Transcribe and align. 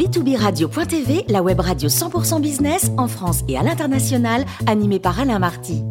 B2B 0.00 0.34
Radio.tv, 0.34 1.26
la 1.28 1.42
web 1.42 1.60
radio 1.60 1.90
100% 1.90 2.40
business 2.40 2.90
en 2.96 3.06
France 3.06 3.40
et 3.48 3.58
à 3.58 3.62
l'international, 3.62 4.46
animée 4.66 4.98
par 4.98 5.20
Alain 5.20 5.38
Marty. 5.38 5.84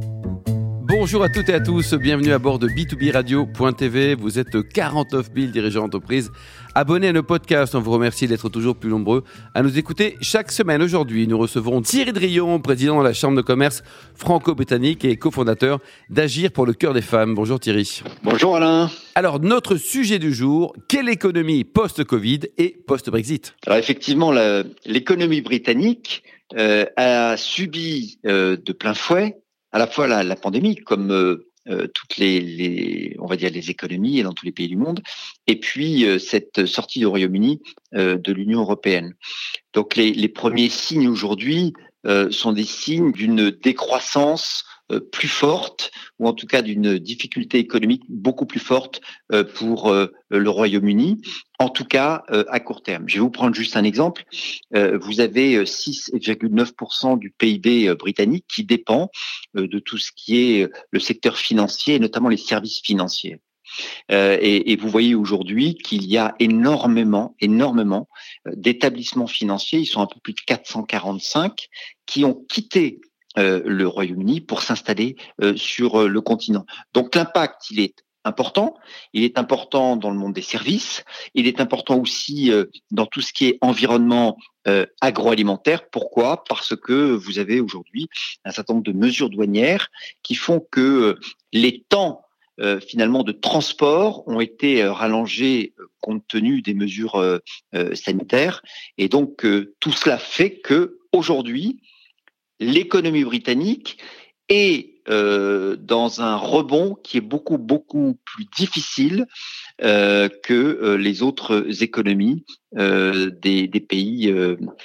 Bonjour 0.90 1.22
à 1.22 1.30
toutes 1.30 1.50
et 1.50 1.54
à 1.54 1.60
tous, 1.60 1.94
bienvenue 1.94 2.32
à 2.32 2.40
bord 2.40 2.58
de 2.58 2.68
B2B 2.68 3.12
Radio.tv. 3.12 4.16
Vous 4.16 4.40
êtes 4.40 4.68
49 4.74 5.28
000 5.36 5.52
dirigeants 5.52 5.84
d'entreprise 5.84 6.32
abonnés 6.74 7.10
à 7.10 7.14
nos 7.14 7.22
podcasts. 7.22 7.76
On 7.76 7.80
vous 7.80 7.92
remercie 7.92 8.26
d'être 8.26 8.50
toujours 8.50 8.76
plus 8.76 8.90
nombreux 8.90 9.24
à 9.54 9.62
nous 9.62 9.78
écouter 9.78 10.18
chaque 10.20 10.52
semaine. 10.52 10.82
Aujourd'hui, 10.82 11.28
nous 11.28 11.38
recevons 11.38 11.84
Thierry 11.84 12.12
Drion, 12.12 12.60
président 12.60 12.98
de 12.98 13.04
la 13.04 13.14
Chambre 13.14 13.38
de 13.38 13.44
commerce 13.44 13.84
franco-britannique 14.16 15.06
et 15.06 15.16
cofondateur 15.16 15.78
d'Agir 16.10 16.52
pour 16.52 16.66
le 16.66 16.74
cœur 16.74 16.96
des 16.96 17.04
femmes. 17.04 17.36
Bonjour 17.36 17.60
Thierry. 17.60 18.02
Bonjour 18.24 18.56
Alain. 18.56 18.90
Alors, 19.14 19.40
notre 19.40 19.76
sujet 19.76 20.18
du 20.18 20.34
jour, 20.34 20.76
quelle 20.88 21.10
économie 21.10 21.66
post-Covid 21.66 22.40
et 22.58 22.76
post-Brexit? 22.88 23.54
Alors 23.68 23.78
effectivement, 23.78 24.32
l'économie 24.88 25.42
britannique 25.42 26.24
euh, 26.58 26.86
a 26.98 27.38
subi 27.38 28.18
euh, 28.26 28.58
de 28.58 28.74
plein 28.74 28.96
fouet 28.96 29.38
à 29.72 29.80
la 29.80 29.88
fois 29.88 30.08
la, 30.08 30.36
pandémie, 30.36 30.76
comme 30.76 31.12
euh, 31.12 31.48
euh, 31.68 31.88
toutes 31.94 32.18
les, 32.18 33.16
on 33.20 33.28
va 33.28 33.36
dire 33.36 33.52
les 33.52 33.70
économies 33.70 34.20
et 34.20 34.24
dans 34.24 34.34
tous 34.34 34.46
les 34.46 34.52
pays 34.52 34.68
du 34.68 34.78
monde, 34.78 35.02
et 35.48 35.60
puis 35.60 36.06
euh, 36.06 36.18
cette 36.20 36.66
sortie 36.66 37.00
du 37.00 37.06
Royaume-Uni 37.06 37.62
de 37.94 38.32
l'Union 38.32 38.62
européenne. 38.62 39.16
Donc 39.74 39.96
les, 39.96 40.30
premiers 40.30 40.70
signes 40.70 41.08
aujourd'hui 41.08 41.74
sont 42.32 42.54
des 42.54 42.64
signes 42.64 43.12
d'une 43.12 43.50
décroissance 43.50 44.64
plus 45.12 45.28
forte, 45.28 45.92
ou 46.18 46.28
en 46.28 46.34
tout 46.34 46.48
cas 46.48 46.62
d'une 46.62 46.98
difficulté 46.98 47.60
économique 47.60 48.04
beaucoup 48.10 48.46
plus 48.46 48.60
forte 48.60 49.02
euh, 49.32 49.44
pour 49.44 49.92
euh, 49.92 50.08
le 50.30 50.50
Royaume-Uni, 50.50 51.22
en 51.60 51.70
tout 51.70 51.86
cas 51.86 52.24
à 52.30 52.60
court 52.60 52.84
terme. 52.84 53.04
Je 53.08 53.16
vais 53.16 53.20
vous 53.20 53.30
prendre 53.30 53.54
juste 53.56 53.76
un 53.76 53.84
exemple. 53.84 54.24
Vous 54.72 55.20
avez 55.20 55.64
6,9% 55.64 57.20
du 57.20 57.32
PIB 57.32 57.94
britannique 57.96 58.46
qui 58.48 58.64
dépend 58.64 59.10
de 59.56 59.80
tout 59.80 59.98
ce 59.98 60.12
qui 60.16 60.38
est 60.38 60.70
le 60.92 61.00
secteur 61.00 61.38
financier, 61.38 61.96
et 61.96 62.00
notamment 62.00 62.30
les 62.30 62.38
services 62.38 62.80
financiers. 62.80 63.42
et, 64.10 64.72
et, 64.72 64.76
vous 64.78 64.88
voyez 64.88 65.16
aujourd'hui 65.16 65.76
qu'il 65.76 66.06
y 66.06 66.18
a 66.18 66.36
énormément, 66.40 67.36
énormément 67.42 68.08
d'établissements 68.46 69.28
financiers, 69.28 69.80
ils 69.80 69.88
sont 69.88 70.02
un 70.02 70.08
peu 70.08 70.20
plus 70.22 70.34
de 70.34 70.42
445, 70.46 71.68
qui 72.06 72.24
ont 72.24 72.46
quitté 72.48 73.02
euh, 73.02 73.09
le 73.38 73.88
Royaume-Uni 73.88 74.42
pour 74.42 74.64
s'installer 74.64 75.16
euh, 75.42 75.56
sur 75.56 76.02
euh, 76.02 76.08
le 76.08 76.22
continent. 76.22 76.66
Donc 76.94 77.16
l'impact, 77.16 77.72
il 77.72 77.80
est 77.80 77.96
important. 78.26 78.76
Il 79.14 79.24
est 79.24 79.38
important 79.38 79.96
dans 79.96 80.12
le 80.12 80.18
monde 80.18 80.34
des 80.34 80.42
services. 80.42 81.04
Il 81.36 81.48
est 81.48 81.62
important 81.62 81.98
aussi 81.98 82.52
dans 82.92 83.06
tout 83.06 83.22
ce 83.22 83.32
qui 83.32 83.48
est 83.48 83.58
environnement 83.62 84.38
agroalimentaire. 85.00 85.90
Pourquoi? 85.90 86.44
Parce 86.44 86.76
que 86.76 87.14
vous 87.14 87.40
avez 87.40 87.62
aujourd'hui 87.62 88.10
un 88.44 88.52
certain 88.52 88.74
nombre 88.74 88.86
de 88.86 88.92
mesures 88.92 89.30
douanières 89.30 89.88
qui 90.22 90.36
font 90.36 90.60
que 90.70 91.18
les 91.54 91.86
temps 91.88 92.26
finalement 92.86 93.24
de 93.24 93.32
transport 93.32 94.28
ont 94.28 94.42
été 94.42 94.84
rallongés 94.84 95.74
compte 96.02 96.28
tenu 96.28 96.62
des 96.62 96.74
mesures 96.74 97.40
sanitaires. 97.94 98.62
Et 98.98 99.08
donc 99.08 99.48
tout 99.80 99.92
cela 99.94 100.18
fait 100.18 100.60
que 100.60 101.00
aujourd'hui, 101.14 101.80
l'économie 102.60 103.24
britannique 103.24 103.98
est 104.50 105.00
euh, 105.10 105.76
dans 105.76 106.22
un 106.22 106.36
rebond 106.36 106.96
qui 107.02 107.18
est 107.18 107.22
beaucoup 107.22 107.58
beaucoup 107.58 108.18
plus 108.26 108.46
difficile 108.56 109.26
euh, 109.82 110.30
que 110.44 110.54
euh, 110.54 110.98
les 110.98 111.24
autres 111.24 111.82
économies 111.82 112.46
des, 112.74 113.68
des, 113.68 113.80
pays 113.80 114.32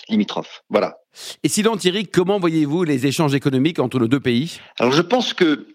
limitrophes. 0.09 0.65
Voilà. 0.71 0.97
Et 1.43 1.49
sinon, 1.49 1.77
Thierry, 1.77 2.07
comment 2.07 2.41
voyez-vous 2.41 2.85
les 2.85 3.07
échanges 3.07 3.35
économiques 3.35 3.79
entre 3.79 3.99
nos 3.99 4.09
deux 4.09 4.21
pays? 4.21 4.59
Alors, 4.79 4.93
je 4.93 5.03
pense 5.03 5.35
que 5.35 5.67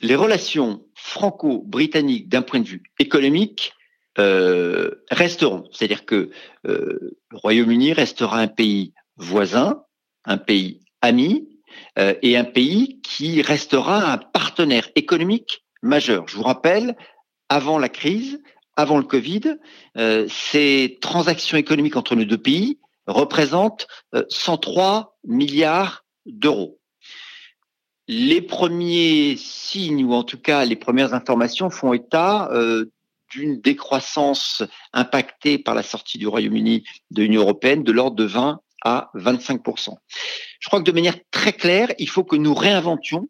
les 0.00 0.14
relations 0.14 0.82
franco-britanniques 0.94 2.30
d'un 2.30 2.40
point 2.40 2.60
de 2.60 2.68
vue 2.68 2.82
économique 2.98 3.74
resteront. 4.16 5.68
C'est-à-dire 5.72 6.06
que 6.06 6.30
le 6.64 7.14
Royaume-Uni 7.32 7.92
restera 7.92 8.38
un 8.38 8.48
pays 8.48 8.94
voisin, 9.18 9.82
un 10.24 10.38
pays 10.38 10.80
ami 11.04 11.48
euh, 11.98 12.14
et 12.22 12.36
un 12.36 12.44
pays 12.44 13.00
qui 13.02 13.42
restera 13.42 14.12
un 14.12 14.18
partenaire 14.18 14.88
économique 14.96 15.64
majeur. 15.82 16.26
Je 16.28 16.36
vous 16.36 16.42
rappelle, 16.42 16.96
avant 17.48 17.78
la 17.78 17.88
crise, 17.88 18.40
avant 18.76 18.98
le 18.98 19.04
Covid, 19.04 19.56
euh, 19.96 20.26
ces 20.28 20.98
transactions 21.00 21.56
économiques 21.56 21.96
entre 21.96 22.16
nos 22.16 22.24
deux 22.24 22.38
pays 22.38 22.78
représentent 23.06 23.86
103 24.28 25.16
euh, 25.24 25.30
milliards 25.30 26.04
d'euros. 26.26 26.80
Les 28.08 28.42
premiers 28.42 29.36
signes, 29.36 30.04
ou 30.04 30.14
en 30.14 30.24
tout 30.24 30.38
cas 30.38 30.64
les 30.64 30.76
premières 30.76 31.14
informations, 31.14 31.70
font 31.70 31.92
état 31.94 32.50
d'une 33.30 33.60
décroissance 33.62 34.62
impactée 34.92 35.58
par 35.58 35.74
la 35.74 35.82
sortie 35.82 36.18
du 36.18 36.26
Royaume-Uni 36.26 36.84
de 37.10 37.22
l'Union 37.22 37.40
européenne 37.40 37.82
de 37.82 37.92
l'ordre 37.92 38.16
de 38.16 38.24
20 38.24 38.60
à 38.84 39.10
25%. 39.14 39.94
Je 40.60 40.68
crois 40.68 40.80
que 40.80 40.84
de 40.84 40.92
manière 40.92 41.16
très 41.30 41.52
claire, 41.52 41.92
il 41.98 42.08
faut 42.08 42.24
que 42.24 42.36
nous 42.36 42.54
réinventions 42.54 43.28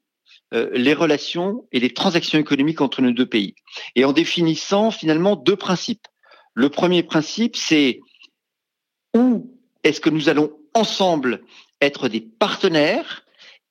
euh, 0.52 0.70
les 0.74 0.94
relations 0.94 1.66
et 1.72 1.80
les 1.80 1.92
transactions 1.94 2.38
économiques 2.38 2.80
entre 2.80 3.00
nos 3.02 3.12
deux 3.12 3.26
pays. 3.26 3.54
Et 3.96 4.04
en 4.04 4.12
définissant 4.12 4.90
finalement 4.90 5.36
deux 5.36 5.56
principes. 5.56 6.06
Le 6.54 6.68
premier 6.68 7.02
principe, 7.02 7.56
c'est 7.56 8.00
où 9.16 9.58
est-ce 9.82 10.00
que 10.00 10.10
nous 10.10 10.28
allons 10.28 10.52
ensemble 10.74 11.42
être 11.80 12.08
des 12.08 12.20
partenaires 12.20 13.24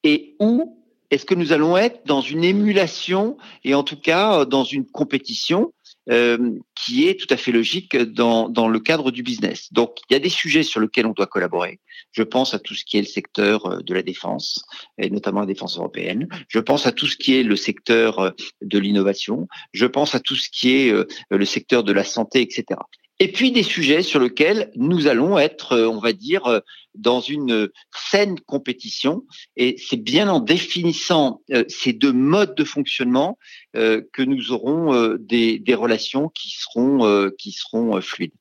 et 0.04 0.36
où 0.40 0.84
est-ce 1.10 1.26
que 1.26 1.36
nous 1.36 1.54
allons 1.54 1.78
être 1.78 2.06
dans 2.06 2.22
une 2.22 2.44
émulation 2.44 3.38
et 3.64 3.76
en 3.76 3.84
tout 3.84 4.00
cas 4.00 4.46
dans 4.46 4.64
une 4.64 4.86
compétition 4.86 5.72
euh, 6.10 6.60
qui 6.76 7.08
est 7.08 7.20
tout 7.20 7.34
à 7.34 7.38
fait 7.38 7.52
logique 7.52 7.96
dans, 7.96 8.50
dans 8.50 8.68
le 8.68 8.80
cadre 8.80 9.12
du 9.12 9.24
business. 9.24 9.72
Donc, 9.72 9.98
il 10.10 10.14
y 10.14 10.16
a 10.16 10.20
des 10.20 10.30
sujets 10.30 10.64
sur 10.64 10.80
lesquels 10.80 11.06
on 11.06 11.12
doit 11.12 11.28
collaborer. 11.28 11.80
Je 12.12 12.24
pense 12.24 12.54
à 12.54 12.60
tout 12.60 12.76
ce 12.76 12.84
qui 12.84 12.98
est 12.98 13.02
le 13.02 13.08
secteur 13.08 13.66
euh, 13.66 13.80
de 13.82 13.94
la 13.94 14.04
défense, 14.04 14.66
et 14.98 15.10
notamment 15.10 15.42
la 15.42 15.46
défense 15.46 15.78
européenne. 15.78 16.28
Je 16.50 16.60
pense 16.60 16.86
à 16.88 16.92
tout 16.92 17.08
ce 17.08 17.16
qui 17.16 17.36
est 17.36 17.44
le 17.44 17.56
secteur 17.56 18.20
euh, 18.20 18.32
de 18.62 18.80
l'innovation. 18.80 19.48
Je 19.72 19.86
pense 19.86 20.14
à 20.16 20.20
tout 20.20 20.36
ce 20.36 20.50
qui 20.50 20.72
est 20.72 20.94
le 21.30 21.46
secteur 21.46 21.84
de 21.84 21.94
la 21.94 22.04
santé, 22.04 22.42
etc 22.42 22.80
et 23.20 23.32
puis 23.32 23.52
des 23.52 23.64
sujets 23.64 24.02
sur 24.02 24.20
lesquels 24.20 24.72
nous 24.76 25.08
allons 25.08 25.38
être, 25.38 25.74
euh, 25.74 25.88
on 25.88 26.00
va 26.00 26.14
dire, 26.14 26.46
euh, 26.48 26.60
dans 26.96 27.22
une 27.22 27.70
saine 27.96 28.40
compétition. 28.42 29.24
Et 29.56 29.76
c'est 29.78 29.98
bien 29.98 30.30
en 30.30 30.40
définissant 30.40 31.42
euh, 31.52 31.64
ces 31.68 31.94
deux 31.94 32.14
modes 32.14 32.56
de 32.56 32.64
fonctionnement 32.64 33.38
que 33.74 34.22
nous 34.22 34.52
aurons 34.52 35.16
des, 35.20 35.58
des 35.58 35.74
relations 35.74 36.30
qui 36.30 36.52
seront, 36.52 37.32
qui 37.40 37.52
seront 37.52 38.00
fluides. 38.02 38.34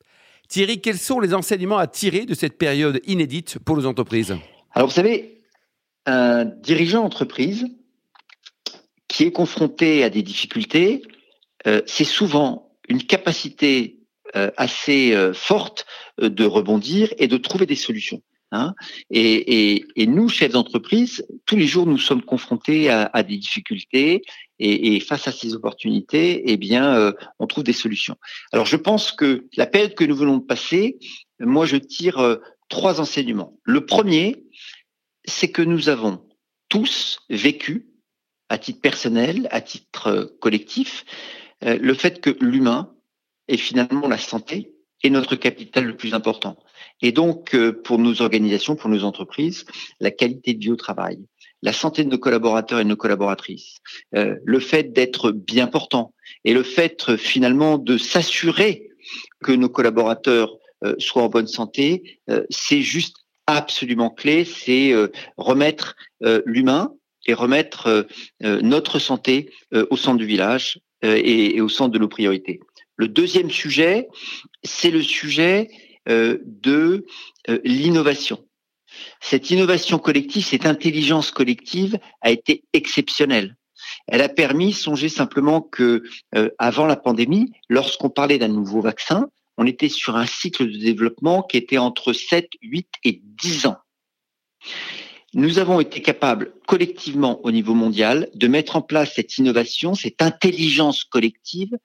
Thierry, 0.46 0.82
quels 0.82 0.98
sont 0.98 1.20
les 1.20 1.32
enseignements 1.32 1.78
à 1.78 1.86
tirer 1.86 2.26
de 2.26 2.34
cette 2.34 2.58
période 2.58 3.00
inédite 3.06 3.58
pour 3.58 3.78
nos 3.78 3.86
entreprises? 3.86 4.36
Alors 4.72 4.88
vous 4.88 4.94
savez, 4.94 5.40
un 6.04 6.44
dirigeant 6.44 7.02
d'entreprise 7.02 7.66
qui 9.08 9.24
est 9.24 9.32
confronté 9.32 10.04
à 10.04 10.10
des 10.10 10.22
difficultés, 10.22 11.00
c'est 11.86 12.04
souvent 12.04 12.76
une 12.90 13.02
capacité 13.02 14.01
euh, 14.01 14.01
assez 14.56 15.14
euh, 15.14 15.32
forte 15.32 15.86
euh, 16.20 16.28
de 16.28 16.44
rebondir 16.44 17.12
et 17.18 17.28
de 17.28 17.36
trouver 17.36 17.66
des 17.66 17.76
solutions. 17.76 18.22
Hein. 18.50 18.74
Et, 19.10 19.74
et, 19.74 19.86
et, 19.96 20.06
nous, 20.06 20.28
chefs 20.28 20.52
d'entreprise, 20.52 21.26
tous 21.46 21.56
les 21.56 21.66
jours, 21.66 21.86
nous 21.86 21.98
sommes 21.98 22.22
confrontés 22.22 22.90
à, 22.90 23.10
à 23.12 23.22
des 23.22 23.38
difficultés 23.38 24.22
et, 24.58 24.94
et, 24.94 25.00
face 25.00 25.26
à 25.26 25.32
ces 25.32 25.54
opportunités, 25.54 26.42
eh 26.50 26.58
bien, 26.58 27.14
on 27.38 27.46
trouve 27.46 27.64
des 27.64 27.72
solutions. 27.72 28.16
Alors, 28.52 28.66
je 28.66 28.76
pense 28.76 29.12
que 29.12 29.46
la 29.56 29.66
période 29.66 29.94
que 29.94 30.04
nous 30.04 30.14
venons 30.14 30.36
de 30.36 30.44
passer, 30.44 30.98
moi, 31.40 31.64
je 31.64 31.78
tire 31.78 32.38
trois 32.68 33.00
enseignements. 33.00 33.58
Le 33.62 33.86
premier, 33.86 34.44
c'est 35.24 35.50
que 35.50 35.62
nous 35.62 35.88
avons 35.88 36.22
tous 36.68 37.20
vécu, 37.30 37.86
à 38.50 38.58
titre 38.58 38.82
personnel, 38.82 39.48
à 39.50 39.62
titre 39.62 40.36
collectif, 40.42 41.06
le 41.62 41.94
fait 41.94 42.20
que 42.20 42.36
l'humain 42.38 42.91
et 43.52 43.58
finalement 43.58 44.08
la 44.08 44.18
santé 44.18 44.72
est 45.04 45.10
notre 45.10 45.36
capital 45.36 45.84
le 45.84 45.96
plus 45.96 46.14
important. 46.14 46.56
Et 47.02 47.12
donc, 47.12 47.54
euh, 47.54 47.72
pour 47.72 47.98
nos 47.98 48.22
organisations, 48.22 48.76
pour 48.76 48.88
nos 48.88 49.04
entreprises, 49.04 49.66
la 50.00 50.10
qualité 50.10 50.54
de 50.54 50.60
vie 50.60 50.70
au 50.70 50.76
travail, 50.76 51.18
la 51.60 51.72
santé 51.72 52.02
de 52.02 52.08
nos 52.08 52.18
collaborateurs 52.18 52.80
et 52.80 52.84
de 52.84 52.88
nos 52.88 52.96
collaboratrices, 52.96 53.76
euh, 54.16 54.36
le 54.44 54.58
fait 54.58 54.92
d'être 54.92 55.30
bien 55.32 55.66
portant 55.66 56.14
et 56.44 56.54
le 56.54 56.62
fait 56.62 57.16
finalement 57.16 57.76
de 57.76 57.98
s'assurer 57.98 58.88
que 59.44 59.52
nos 59.52 59.68
collaborateurs 59.68 60.56
euh, 60.84 60.94
soient 60.98 61.24
en 61.24 61.28
bonne 61.28 61.46
santé, 61.46 62.20
c'est 62.48 62.80
juste 62.80 63.16
absolument 63.46 64.08
clé, 64.08 64.44
c'est 64.44 64.94
remettre 65.36 65.96
l'humain 66.46 66.94
et 67.26 67.34
remettre 67.34 68.06
notre 68.40 69.00
santé 69.00 69.50
au 69.90 69.96
centre 69.96 70.18
du 70.18 70.26
village 70.26 70.80
et 71.02 71.60
au 71.60 71.68
centre 71.68 71.90
de 71.90 71.98
nos 71.98 72.08
priorités. 72.08 72.60
Le 72.96 73.08
deuxième 73.08 73.50
sujet, 73.50 74.08
c'est 74.62 74.90
le 74.90 75.02
sujet 75.02 75.70
de 76.06 77.06
l'innovation. 77.64 78.46
Cette 79.20 79.50
innovation 79.50 79.98
collective, 79.98 80.44
cette 80.44 80.66
intelligence 80.66 81.30
collective 81.30 81.98
a 82.20 82.30
été 82.30 82.64
exceptionnelle. 82.72 83.56
Elle 84.06 84.22
a 84.22 84.28
permis, 84.28 84.72
songez 84.72 85.08
simplement 85.08 85.60
que 85.60 86.02
avant 86.58 86.86
la 86.86 86.96
pandémie, 86.96 87.52
lorsqu'on 87.68 88.10
parlait 88.10 88.38
d'un 88.38 88.48
nouveau 88.48 88.80
vaccin, 88.80 89.28
on 89.56 89.66
était 89.66 89.88
sur 89.88 90.16
un 90.16 90.26
cycle 90.26 90.70
de 90.70 90.78
développement 90.78 91.42
qui 91.42 91.56
était 91.56 91.78
entre 91.78 92.12
7, 92.12 92.48
8 92.62 92.88
et 93.04 93.20
10 93.22 93.66
ans. 93.66 93.78
Nous 95.34 95.58
avons 95.58 95.80
été 95.80 96.02
capables 96.02 96.52
collectivement 96.66 97.40
au 97.44 97.50
niveau 97.50 97.74
mondial 97.74 98.28
de 98.34 98.48
mettre 98.48 98.76
en 98.76 98.82
place 98.82 99.14
cette 99.14 99.38
innovation, 99.38 99.94
cette 99.94 100.20
intelligence 100.20 101.04
collective 101.04 101.76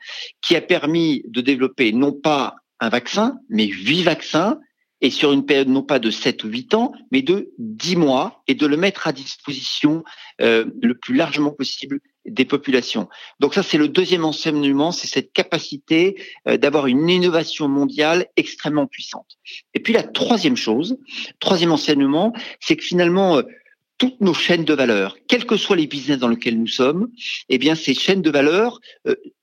qui 0.41 0.55
a 0.57 0.61
permis 0.61 1.23
de 1.27 1.39
développer 1.39 1.93
non 1.93 2.11
pas 2.11 2.55
un 2.81 2.89
vaccin, 2.89 3.39
mais 3.49 3.65
huit 3.65 4.03
vaccins 4.03 4.59
et 4.99 5.11
sur 5.11 5.31
une 5.31 5.45
période 5.45 5.69
non 5.69 5.83
pas 5.83 5.99
de 5.99 6.11
7 6.11 6.43
ou 6.43 6.47
8 6.49 6.73
ans, 6.73 6.91
mais 7.11 7.21
de 7.21 7.53
10 7.59 7.95
mois, 7.97 8.43
et 8.47 8.55
de 8.55 8.65
le 8.65 8.77
mettre 8.77 9.07
à 9.07 9.13
disposition 9.13 10.03
euh, 10.41 10.65
le 10.81 10.95
plus 10.95 11.15
largement 11.15 11.51
possible 11.51 11.99
des 12.27 12.45
populations. 12.45 13.07
Donc 13.39 13.53
ça, 13.53 13.63
c'est 13.63 13.77
le 13.77 13.87
deuxième 13.87 14.25
enseignement, 14.25 14.91
c'est 14.91 15.07
cette 15.07 15.33
capacité 15.33 16.21
euh, 16.47 16.57
d'avoir 16.57 16.87
une 16.87 17.09
innovation 17.09 17.67
mondiale 17.67 18.27
extrêmement 18.35 18.87
puissante. 18.87 19.37
Et 19.73 19.79
puis 19.79 19.93
la 19.93 20.03
troisième 20.03 20.57
chose, 20.57 20.97
troisième 21.39 21.71
enseignement, 21.71 22.33
c'est 22.59 22.75
que 22.75 22.83
finalement, 22.83 23.37
euh, 23.37 23.43
toutes 23.97 24.21
nos 24.21 24.33
chaînes 24.33 24.65
de 24.65 24.73
valeur, 24.73 25.17
quels 25.27 25.45
que 25.45 25.57
soient 25.57 25.75
les 25.75 25.87
business 25.87 26.19
dans 26.19 26.27
lesquels 26.27 26.59
nous 26.59 26.67
sommes, 26.67 27.09
eh 27.49 27.57
bien 27.57 27.73
ces 27.73 27.95
chaînes 27.95 28.21
de 28.21 28.29
valeur 28.29 28.79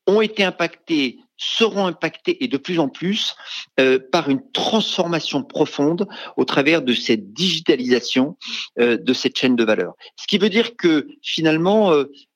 ont 0.06 0.20
été 0.20 0.44
impactées 0.44 1.18
seront 1.36 1.86
impactés 1.86 2.42
et 2.44 2.48
de 2.48 2.56
plus 2.56 2.78
en 2.78 2.88
plus 2.88 3.34
euh, 3.80 3.98
par 4.12 4.28
une 4.30 4.42
transformation 4.52 5.42
profonde 5.42 6.06
au 6.36 6.44
travers 6.44 6.82
de 6.82 6.92
cette 6.94 7.32
digitalisation 7.32 8.36
euh, 8.78 8.96
de 8.96 9.12
cette 9.12 9.36
chaîne 9.36 9.56
de 9.56 9.64
valeur. 9.64 9.94
Ce 10.16 10.26
qui 10.26 10.38
veut 10.38 10.50
dire 10.50 10.76
que 10.76 11.08
finalement, 11.22 11.92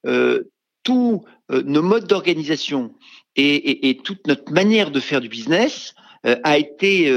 euh, 0.07 0.51
tous 0.83 1.25
nos 1.51 1.83
modes 1.83 2.07
d'organisation 2.07 2.95
et, 3.37 3.89
et, 3.89 3.99
toute 3.99 4.27
notre 4.27 4.53
manière 4.53 4.91
de 4.91 5.01
faire 5.01 5.21
du 5.21 5.29
business 5.29 5.95
a 6.25 6.59
été 6.59 7.11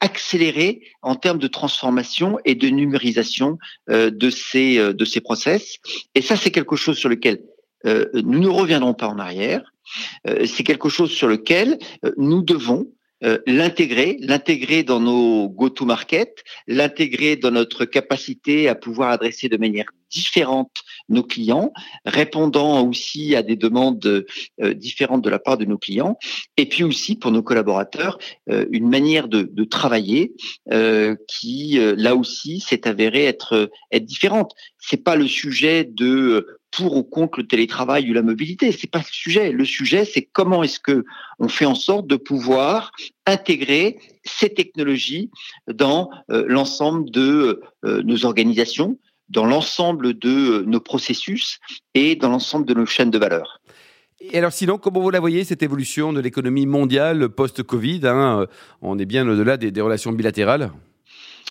accélérée 0.00 0.82
en 1.02 1.14
termes 1.14 1.38
de 1.38 1.46
transformation 1.46 2.38
et 2.44 2.54
de 2.54 2.68
numérisation 2.68 3.58
de 3.88 4.30
ces 4.30 4.76
de 4.94 5.04
ces 5.04 5.20
process. 5.20 5.78
Et 6.14 6.22
ça, 6.22 6.36
c'est 6.36 6.50
quelque 6.50 6.76
chose 6.76 6.98
sur 6.98 7.08
lequel 7.08 7.42
nous 7.84 8.40
ne 8.40 8.48
reviendrons 8.48 8.94
pas 8.94 9.08
en 9.08 9.18
arrière. 9.18 9.73
Euh, 10.26 10.46
c'est 10.46 10.64
quelque 10.64 10.88
chose 10.88 11.10
sur 11.10 11.28
lequel 11.28 11.78
euh, 12.04 12.12
nous 12.16 12.42
devons 12.42 12.88
euh, 13.22 13.38
l'intégrer, 13.46 14.18
l'intégrer 14.20 14.82
dans 14.82 15.00
nos 15.00 15.48
go-to-market, 15.48 16.44
l'intégrer 16.66 17.36
dans 17.36 17.50
notre 17.50 17.84
capacité 17.84 18.68
à 18.68 18.74
pouvoir 18.74 19.10
adresser 19.10 19.48
de 19.48 19.56
manière 19.56 19.86
différente 20.10 20.72
nos 21.08 21.22
clients, 21.22 21.72
répondant 22.04 22.86
aussi 22.86 23.34
à 23.34 23.42
des 23.42 23.56
demandes 23.56 24.24
différentes 24.76 25.22
de 25.22 25.30
la 25.30 25.40
part 25.40 25.58
de 25.58 25.64
nos 25.64 25.78
clients, 25.78 26.18
et 26.56 26.66
puis 26.66 26.84
aussi 26.84 27.16
pour 27.16 27.32
nos 27.32 27.42
collaborateurs, 27.42 28.18
une 28.46 28.88
manière 28.88 29.26
de, 29.26 29.64
travailler 29.64 30.34
qui, 31.26 31.78
là 31.96 32.14
aussi, 32.14 32.60
s'est 32.60 32.86
avérée 32.86 33.24
être, 33.24 33.70
être 33.90 34.04
différente. 34.04 34.52
C'est 34.78 35.02
pas 35.02 35.16
le 35.16 35.26
sujet 35.26 35.82
de 35.82 36.46
pour 36.76 36.96
ou 36.96 37.02
contre 37.02 37.40
le 37.40 37.46
télétravail 37.46 38.10
ou 38.10 38.14
la 38.14 38.22
mobilité. 38.22 38.72
C'est 38.72 38.90
pas 38.90 38.98
le 38.98 39.04
sujet. 39.10 39.52
Le 39.52 39.64
sujet, 39.64 40.04
c'est 40.04 40.22
comment 40.22 40.62
est-ce 40.62 40.80
que 40.80 41.04
on 41.38 41.48
fait 41.48 41.66
en 41.66 41.74
sorte 41.74 42.06
de 42.06 42.16
pouvoir 42.16 42.92
intégrer 43.26 43.98
ces 44.24 44.50
technologies 44.50 45.30
dans 45.72 46.10
euh, 46.30 46.44
l'ensemble 46.48 47.10
de 47.10 47.62
euh, 47.84 48.02
nos 48.02 48.24
organisations, 48.24 48.98
dans 49.28 49.46
l'ensemble 49.46 50.18
de 50.18 50.60
euh, 50.60 50.64
nos 50.66 50.80
processus 50.80 51.58
et 51.94 52.16
dans 52.16 52.28
l'ensemble 52.28 52.66
de 52.66 52.74
nos 52.74 52.86
chaînes 52.86 53.10
de 53.10 53.18
valeur. 53.18 53.60
Et 54.20 54.38
alors 54.38 54.52
sinon, 54.52 54.78
comment 54.78 55.00
vous 55.00 55.10
la 55.10 55.20
voyez, 55.20 55.44
cette 55.44 55.62
évolution 55.62 56.12
de 56.12 56.20
l'économie 56.20 56.66
mondiale 56.66 57.28
post-Covid 57.28 58.00
hein 58.04 58.46
On 58.80 58.98
est 58.98 59.04
bien 59.04 59.28
au-delà 59.28 59.58
des, 59.58 59.70
des 59.70 59.80
relations 59.80 60.12
bilatérales? 60.12 60.70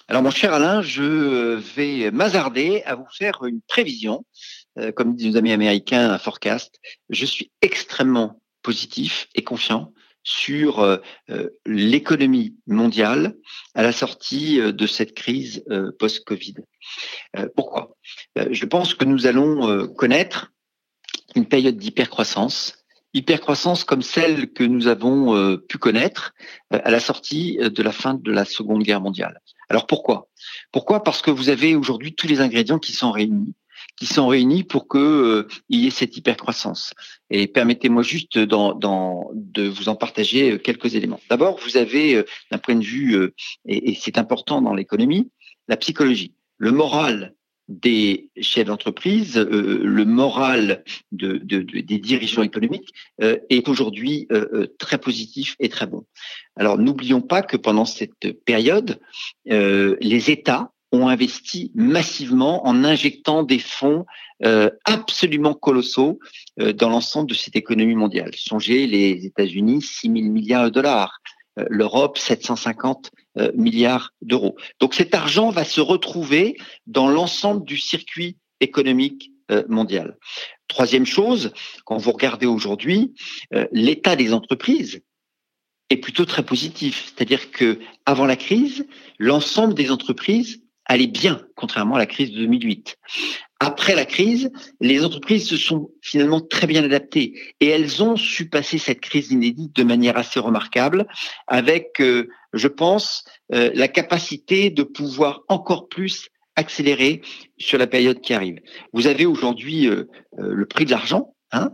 Alors 0.07 0.21
mon 0.21 0.31
cher 0.31 0.53
Alain, 0.53 0.81
je 0.81 1.55
vais 1.75 2.11
m'azarder 2.11 2.81
à 2.85 2.95
vous 2.95 3.05
faire 3.17 3.43
une 3.45 3.61
prévision 3.67 4.25
euh, 4.79 4.91
comme 4.91 5.15
disent 5.15 5.33
nos 5.33 5.37
amis 5.37 5.51
américains, 5.51 6.11
un 6.11 6.17
forecast. 6.17 6.79
Je 7.09 7.25
suis 7.25 7.51
extrêmement 7.61 8.41
positif 8.63 9.27
et 9.35 9.43
confiant 9.43 9.93
sur 10.23 10.79
euh, 10.79 10.97
euh, 11.29 11.49
l'économie 11.65 12.55
mondiale 12.65 13.35
à 13.75 13.83
la 13.83 13.91
sortie 13.91 14.57
de 14.57 14.87
cette 14.87 15.13
crise 15.13 15.63
post-Covid. 15.99 16.55
pourquoi? 17.55 17.95
Je 18.35 18.65
pense 18.65 18.93
que 18.93 19.05
nous 19.05 19.27
allons 19.27 19.87
connaître 19.87 20.53
une 21.35 21.47
période 21.47 21.77
d'hypercroissance, 21.77 22.85
hypercroissance 23.13 23.83
comme 23.83 24.01
celle 24.01 24.53
que 24.53 24.63
nous 24.63 24.87
avons 24.87 25.57
pu 25.57 25.77
connaître 25.77 26.33
à 26.69 26.91
la 26.91 26.99
sortie 26.99 27.57
de 27.57 27.83
la 27.83 27.91
fin 27.91 28.13
de 28.13 28.31
la 28.31 28.45
Seconde 28.45 28.83
Guerre 28.83 29.01
mondiale. 29.01 29.41
Alors 29.69 29.87
pourquoi? 29.87 30.29
Pourquoi? 30.71 31.03
Parce 31.03 31.21
que 31.21 31.31
vous 31.31 31.49
avez 31.49 31.75
aujourd'hui 31.75 32.13
tous 32.13 32.27
les 32.27 32.41
ingrédients 32.41 32.79
qui 32.79 32.91
sont 32.93 33.11
réunis 33.11 33.55
qui 33.95 34.05
sont 34.05 34.27
réunis 34.27 34.63
pour 34.63 34.87
que 34.87 34.97
euh, 34.97 35.47
y 35.69 35.87
ait 35.87 35.91
cette 35.91 36.17
hypercroissance. 36.17 36.93
Et 37.29 37.47
permettez-moi 37.47 38.03
juste 38.03 38.37
dans, 38.37 38.73
dans, 38.73 39.29
de 39.33 39.67
vous 39.67 39.89
en 39.89 39.95
partager 39.95 40.51
euh, 40.51 40.57
quelques 40.57 40.95
éléments. 40.95 41.19
D'abord, 41.29 41.59
vous 41.63 41.77
avez, 41.77 42.15
euh, 42.15 42.25
d'un 42.51 42.57
point 42.57 42.75
de 42.75 42.83
vue, 42.83 43.15
et, 43.65 43.91
et 43.91 43.97
c'est 43.99 44.17
important 44.17 44.61
dans 44.61 44.73
l'économie, 44.73 45.29
la 45.67 45.77
psychologie, 45.77 46.33
le 46.57 46.71
moral 46.71 47.33
des 47.69 48.29
chefs 48.41 48.67
d'entreprise, 48.67 49.37
le 49.37 50.05
moral 50.05 50.83
de, 51.13 51.37
de, 51.37 51.61
de, 51.61 51.79
des 51.79 51.97
dirigeants 51.97 52.43
économiques 52.43 52.93
est 53.21 53.69
aujourd'hui 53.69 54.27
très 54.77 54.97
positif 54.97 55.55
et 55.59 55.69
très 55.69 55.87
bon. 55.87 56.05
Alors 56.57 56.77
n'oublions 56.77 57.21
pas 57.21 57.41
que 57.41 57.55
pendant 57.55 57.85
cette 57.85 58.33
période, 58.43 58.99
les 59.45 60.29
États 60.29 60.73
ont 60.93 61.07
investi 61.07 61.71
massivement 61.73 62.65
en 62.67 62.83
injectant 62.83 63.43
des 63.43 63.59
fonds 63.59 64.05
euh, 64.45 64.69
absolument 64.85 65.55
colossaux 65.55 66.19
euh, 66.61 66.71
dans 66.71 66.89
l'ensemble 66.89 67.29
de 67.29 67.35
cette 67.35 67.55
économie 67.55 67.95
mondiale. 67.95 68.31
Songez 68.35 68.85
les 68.85 69.25
États-Unis, 69.25 69.81
6 69.81 70.07
000 70.07 70.13
milliards 70.29 70.65
de 70.65 70.69
dollars, 70.69 71.19
euh, 71.59 71.65
l'Europe, 71.69 72.17
750 72.17 73.11
milliards 73.55 74.13
d'euros. 74.21 74.55
Donc 74.79 74.93
cet 74.93 75.15
argent 75.15 75.49
va 75.49 75.63
se 75.63 75.81
retrouver 75.81 76.55
dans 76.85 77.09
l'ensemble 77.09 77.65
du 77.65 77.77
circuit 77.77 78.37
économique 78.59 79.31
mondial. 79.67 80.17
Troisième 80.67 81.07
chose, 81.07 81.51
quand 81.83 81.97
vous 81.97 82.11
regardez 82.11 82.45
aujourd'hui, 82.45 83.15
l'état 83.71 84.15
des 84.15 84.33
entreprises 84.33 85.01
est 85.89 85.97
plutôt 85.97 86.25
très 86.25 86.45
positif. 86.45 87.05
C'est-à-dire 87.05 87.49
que 87.49 87.79
avant 88.05 88.27
la 88.27 88.35
crise, 88.35 88.85
l'ensemble 89.17 89.73
des 89.73 89.89
entreprises 89.89 90.62
allait 90.85 91.07
bien, 91.07 91.41
contrairement 91.55 91.95
à 91.95 91.99
la 91.99 92.05
crise 92.05 92.31
de 92.31 92.39
2008. 92.39 92.97
Après 93.59 93.95
la 93.95 94.05
crise, 94.05 94.51
les 94.81 95.05
entreprises 95.05 95.47
se 95.47 95.55
sont 95.55 95.89
finalement 96.01 96.41
très 96.41 96.67
bien 96.67 96.83
adaptées 96.83 97.33
et 97.61 97.67
elles 97.67 98.03
ont 98.03 98.17
su 98.17 98.49
passer 98.49 98.77
cette 98.77 98.99
crise 98.99 99.31
inédite 99.31 99.73
de 99.73 99.83
manière 99.83 100.17
assez 100.17 100.39
remarquable 100.39 101.07
avec, 101.47 102.01
euh, 102.01 102.27
je 102.51 102.67
pense, 102.67 103.23
euh, 103.53 103.71
la 103.73 103.87
capacité 103.87 104.69
de 104.69 104.83
pouvoir 104.83 105.43
encore 105.47 105.87
plus 105.87 106.29
accélérer 106.57 107.21
sur 107.57 107.77
la 107.77 107.87
période 107.87 108.19
qui 108.19 108.33
arrive. 108.33 108.59
Vous 108.91 109.07
avez 109.07 109.25
aujourd'hui 109.25 109.87
euh, 109.87 110.05
le 110.37 110.65
prix 110.65 110.85
de 110.85 110.91
l'argent. 110.91 111.33
Hein, 111.51 111.71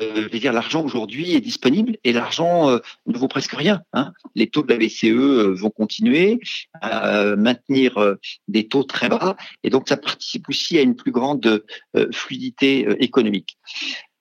euh, 0.00 0.28
dire, 0.28 0.52
l'argent 0.52 0.84
aujourd'hui 0.84 1.34
est 1.34 1.40
disponible 1.40 1.96
et 2.04 2.12
l'argent 2.12 2.70
euh, 2.70 2.78
ne 3.06 3.18
vaut 3.18 3.28
presque 3.28 3.52
rien. 3.52 3.82
Hein. 3.92 4.12
Les 4.34 4.48
taux 4.48 4.62
de 4.62 4.72
la 4.72 4.78
BCE 4.78 5.04
euh, 5.06 5.54
vont 5.54 5.70
continuer 5.70 6.40
à 6.80 7.36
maintenir 7.36 8.16
des 8.48 8.68
taux 8.68 8.84
très 8.84 9.08
bas 9.08 9.36
et 9.62 9.70
donc 9.70 9.88
ça 9.88 9.96
participe 9.96 10.48
aussi 10.48 10.78
à 10.78 10.82
une 10.82 10.94
plus 10.94 11.10
grande 11.10 11.64
fluidité 12.12 12.86
économique. 13.00 13.58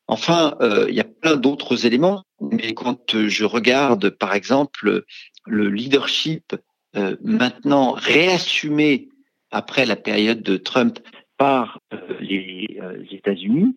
Enfin, 0.08 0.56
il 0.88 0.96
y 0.96 1.00
a 1.00 1.04
plein 1.04 1.36
d'autres 1.36 1.86
éléments, 1.86 2.24
mais 2.40 2.74
quand 2.74 3.28
je 3.28 3.46
regarde, 3.46 4.10
par 4.10 4.34
exemple, 4.34 5.04
le 5.46 5.70
leadership 5.70 6.56
maintenant 7.22 7.92
réassumé 7.92 9.10
après 9.52 9.86
la 9.86 9.96
période 9.96 10.42
de 10.42 10.58
Trump 10.58 11.00
par 11.38 11.80
les 12.20 12.80
États-Unis, 13.12 13.76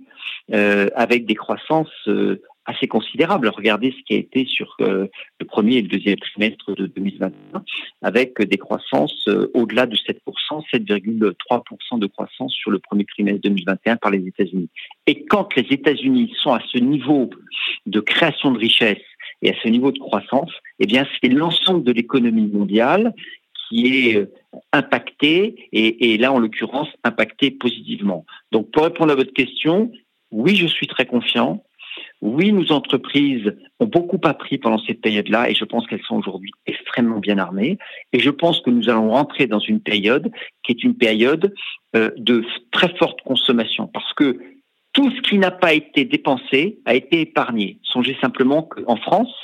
euh, 0.52 0.88
avec 0.94 1.26
des 1.26 1.34
croissances 1.34 1.88
euh, 2.08 2.42
assez 2.64 2.88
considérables. 2.88 3.48
Regardez 3.48 3.92
ce 3.96 4.02
qui 4.04 4.14
a 4.14 4.18
été 4.18 4.46
sur 4.46 4.76
euh, 4.80 5.06
le 5.38 5.46
premier 5.46 5.76
et 5.76 5.82
le 5.82 5.88
deuxième 5.88 6.16
trimestre 6.16 6.74
de 6.74 6.86
2021, 6.86 7.62
avec 8.02 8.40
des 8.40 8.58
croissances 8.58 9.28
au-delà 9.54 9.86
de 9.86 9.96
7%, 9.96 10.16
7,3% 10.72 11.98
de 11.98 12.06
croissance 12.06 12.52
sur 12.52 12.70
le 12.70 12.78
premier 12.78 13.04
trimestre 13.04 13.40
2021 13.42 13.96
par 13.96 14.10
les 14.10 14.26
États-Unis. 14.26 14.68
Et 15.06 15.24
quand 15.24 15.54
les 15.56 15.66
États-Unis 15.70 16.32
sont 16.42 16.52
à 16.52 16.60
ce 16.72 16.78
niveau 16.78 17.30
de 17.86 18.00
création 18.00 18.52
de 18.52 18.58
richesse 18.58 19.02
et 19.42 19.50
à 19.50 19.54
ce 19.62 19.68
niveau 19.68 19.90
de 19.90 19.98
croissance, 19.98 20.52
eh 20.78 20.86
bien, 20.86 21.06
c'est 21.20 21.28
l'ensemble 21.28 21.84
de 21.84 21.92
l'économie 21.92 22.48
mondiale 22.48 23.14
qui 23.70 24.08
est 24.08 24.16
euh, 24.16 24.30
impacté 24.72 25.68
et, 25.72 26.18
là, 26.18 26.32
en 26.32 26.38
l'occurrence, 26.38 26.88
impacté 27.04 27.50
positivement. 27.50 28.26
Donc, 28.52 28.70
pour 28.72 28.82
répondre 28.82 29.12
à 29.12 29.14
votre 29.14 29.32
question, 29.32 29.90
oui, 30.30 30.56
je 30.56 30.66
suis 30.66 30.86
très 30.86 31.06
confiant. 31.06 31.64
Oui, 32.20 32.52
nos 32.52 32.70
entreprises 32.72 33.52
ont 33.78 33.86
beaucoup 33.86 34.20
appris 34.24 34.58
pendant 34.58 34.78
cette 34.78 35.00
période-là 35.00 35.48
et 35.50 35.54
je 35.54 35.64
pense 35.64 35.86
qu'elles 35.86 36.02
sont 36.02 36.16
aujourd'hui 36.16 36.50
extrêmement 36.66 37.18
bien 37.18 37.38
armées. 37.38 37.78
Et 38.12 38.18
je 38.18 38.30
pense 38.30 38.60
que 38.60 38.70
nous 38.70 38.88
allons 38.88 39.10
rentrer 39.10 39.46
dans 39.46 39.58
une 39.58 39.80
période 39.80 40.30
qui 40.62 40.72
est 40.72 40.84
une 40.84 40.96
période 40.96 41.54
euh, 41.96 42.10
de 42.16 42.44
très 42.72 42.94
forte 42.96 43.22
consommation 43.22 43.86
parce 43.86 44.12
que 44.14 44.38
tout 44.92 45.10
ce 45.10 45.20
qui 45.22 45.38
n'a 45.38 45.50
pas 45.50 45.72
été 45.72 46.04
dépensé 46.04 46.78
a 46.84 46.94
été 46.94 47.20
épargné. 47.20 47.78
Songez 47.82 48.16
simplement 48.20 48.62
qu'en 48.62 48.96
France, 48.96 49.34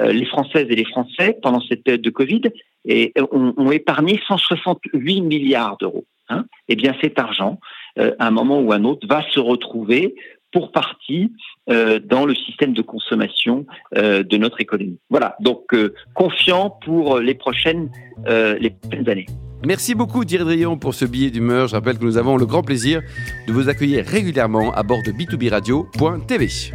euh, 0.00 0.12
les 0.12 0.24
Françaises 0.24 0.66
et 0.70 0.76
les 0.76 0.84
Français, 0.84 1.38
pendant 1.42 1.60
cette 1.60 1.84
période 1.84 2.02
de 2.02 2.10
Covid, 2.10 2.42
et, 2.86 3.12
ont, 3.32 3.70
épargné 3.70 4.20
168 4.26 5.20
milliards 5.20 5.76
d'euros. 5.78 6.04
Hein. 6.28 6.44
Eh 6.68 6.76
bien, 6.76 6.94
cet 7.00 7.18
argent, 7.18 7.60
euh, 7.98 8.14
à 8.18 8.28
un 8.28 8.30
moment 8.30 8.60
ou 8.60 8.72
à 8.72 8.76
un 8.76 8.84
autre, 8.84 9.06
va 9.06 9.22
se 9.30 9.40
retrouver 9.40 10.14
pour 10.52 10.72
partie 10.72 11.32
euh, 11.68 11.98
dans 11.98 12.24
le 12.24 12.34
système 12.34 12.72
de 12.72 12.82
consommation 12.82 13.66
euh, 13.96 14.22
de 14.22 14.36
notre 14.36 14.60
économie. 14.60 14.98
Voilà, 15.10 15.36
donc 15.40 15.74
euh, 15.74 15.94
confiant 16.14 16.70
pour 16.70 17.18
les 17.18 17.34
prochaines, 17.34 17.90
euh, 18.26 18.56
les 18.58 18.70
prochaines 18.70 19.08
années. 19.08 19.26
Merci 19.64 19.94
beaucoup 19.94 20.24
Thierry 20.24 20.64
pour 20.78 20.94
ce 20.94 21.04
billet 21.04 21.30
d'humeur. 21.30 21.68
Je 21.68 21.74
rappelle 21.74 21.98
que 21.98 22.04
nous 22.04 22.18
avons 22.18 22.36
le 22.36 22.46
grand 22.46 22.62
plaisir 22.62 23.02
de 23.46 23.52
vous 23.52 23.68
accueillir 23.68 24.04
régulièrement 24.04 24.72
à 24.72 24.82
bord 24.82 25.02
de 25.02 25.12
b2b 25.12 25.50
radio.tv. 25.50 26.72